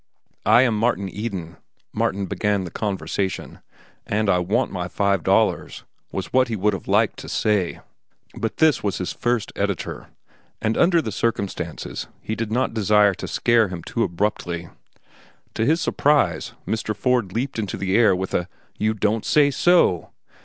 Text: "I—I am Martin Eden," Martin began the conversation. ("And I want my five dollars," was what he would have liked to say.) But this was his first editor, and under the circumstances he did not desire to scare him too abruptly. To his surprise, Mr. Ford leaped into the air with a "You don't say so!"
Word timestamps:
"I—I 0.47 0.61
am 0.63 0.79
Martin 0.79 1.07
Eden," 1.07 1.57
Martin 1.93 2.25
began 2.25 2.63
the 2.63 2.71
conversation. 2.71 3.59
("And 4.07 4.31
I 4.31 4.39
want 4.39 4.71
my 4.71 4.87
five 4.87 5.21
dollars," 5.21 5.83
was 6.11 6.33
what 6.33 6.47
he 6.47 6.55
would 6.55 6.73
have 6.73 6.87
liked 6.87 7.19
to 7.19 7.29
say.) 7.29 7.81
But 8.33 8.57
this 8.57 8.81
was 8.81 8.97
his 8.97 9.13
first 9.13 9.51
editor, 9.55 10.07
and 10.59 10.75
under 10.75 11.03
the 11.03 11.11
circumstances 11.11 12.07
he 12.19 12.33
did 12.33 12.51
not 12.51 12.73
desire 12.73 13.13
to 13.13 13.27
scare 13.27 13.67
him 13.67 13.83
too 13.83 14.01
abruptly. 14.01 14.69
To 15.53 15.67
his 15.67 15.81
surprise, 15.81 16.53
Mr. 16.67 16.95
Ford 16.95 17.31
leaped 17.31 17.59
into 17.59 17.77
the 17.77 17.95
air 17.95 18.15
with 18.15 18.33
a 18.33 18.49
"You 18.79 18.95
don't 18.95 19.23
say 19.23 19.51
so!" 19.51 20.09